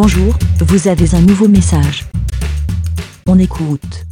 [0.00, 2.04] Bonjour, vous avez un nouveau message.
[3.26, 4.06] On écoute.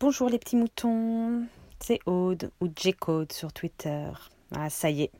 [0.00, 1.46] Bonjour les petits moutons,
[1.78, 4.10] c'est Aude ou J-Code sur Twitter.
[4.52, 5.12] Ah, ça y est.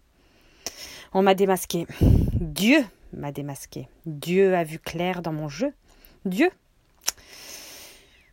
[1.12, 1.86] On m'a démasqué.
[2.00, 3.86] Dieu m'a démasqué.
[4.06, 5.72] Dieu a vu clair dans mon jeu.
[6.24, 6.50] Dieu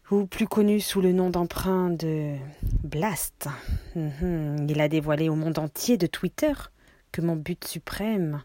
[0.09, 2.33] ou plus connu sous le nom d'emprunt de
[2.83, 3.47] Blast.
[3.93, 4.65] Mhm.
[4.69, 6.53] Il a dévoilé au monde entier de Twitter
[7.11, 8.41] que mon but suprême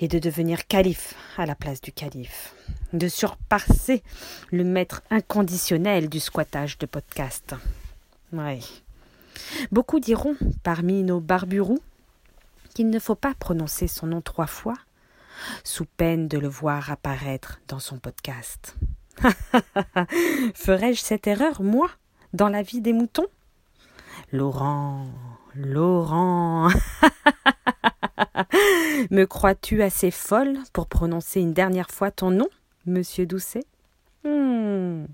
[0.00, 2.54] est de devenir calife à la place du calife,
[2.92, 4.02] de surpasser
[4.50, 7.54] le maître inconditionnel du squattage de podcast.
[8.32, 8.82] Oui.
[9.70, 11.82] Beaucoup diront, parmi nos barburous,
[12.74, 14.76] qu'il ne faut pas prononcer son nom trois fois,
[15.64, 18.76] sous peine de le voir apparaître dans son podcast.
[20.54, 21.90] Ferais-je cette erreur, moi,
[22.32, 23.26] dans la vie des moutons?
[24.32, 25.08] Laurent,
[25.54, 26.70] Laurent.
[29.10, 32.48] Me crois-tu assez folle pour prononcer une dernière fois ton nom,
[32.86, 33.64] monsieur Doucet?
[34.24, 35.06] Hmm.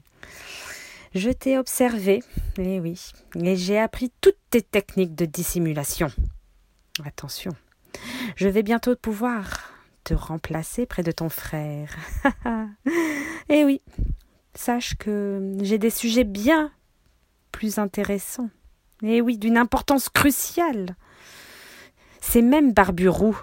[1.14, 2.22] Je t'ai observé,
[2.58, 6.08] eh oui, et j'ai appris toutes tes techniques de dissimulation.
[7.05, 7.52] Attention,
[8.34, 9.72] je vais bientôt pouvoir
[10.05, 11.97] te remplacer près de ton frère.
[13.48, 13.80] eh oui,
[14.55, 16.70] sache que j'ai des sujets bien
[17.53, 18.50] plus intéressants.
[19.03, 20.97] Eh oui, d'une importance cruciale.
[22.20, 23.38] Ces mêmes barburous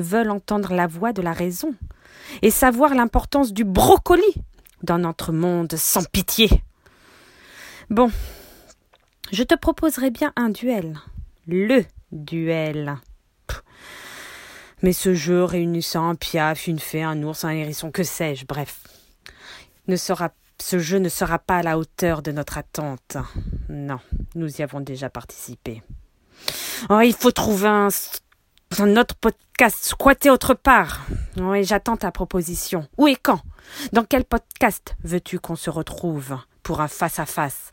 [0.00, 1.74] veulent entendre la voix de la raison
[2.42, 4.34] et savoir l'importance du brocoli
[4.82, 6.48] dans notre monde sans pitié.
[7.90, 8.10] Bon,
[9.32, 10.98] je te proposerai bien un duel.
[11.46, 12.96] Le duel.
[14.82, 18.84] Mais ce jeu réunissant un piaf, une fée, un ours, un hérisson, que sais-je, bref,
[19.88, 23.16] ne sera ce jeu ne sera pas à la hauteur de notre attente.
[23.68, 24.00] Non,
[24.34, 25.82] nous y avons déjà participé.
[26.90, 27.88] Oh, il faut trouver un,
[28.76, 31.06] autre podcast squatté autre part.
[31.36, 32.86] Oui, j'attends ta proposition.
[32.96, 33.40] Où et quand?
[33.92, 37.72] Dans quel podcast veux-tu qu'on se retrouve pour un face-à-face?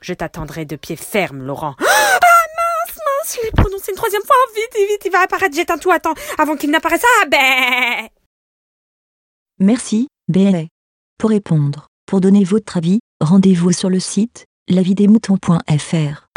[0.00, 1.74] Je t'attendrai de pied ferme, Laurent.
[2.20, 4.36] Ah mince, mince, je l'ai prononcé une troisième fois.
[4.54, 5.54] Vite, vite, il va apparaître.
[5.54, 5.90] J'éteins tout.
[5.90, 7.02] Attends, avant qu'il n'apparaisse.
[7.22, 8.08] Ah ben
[9.60, 10.64] Merci, BLA.
[11.18, 16.27] Pour répondre, pour donner votre avis, rendez-vous sur le site lavidemouton.fr.